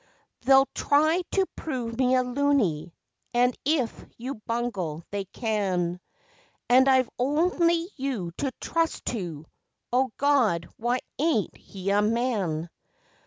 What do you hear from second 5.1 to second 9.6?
they can; And I've only you to trust to!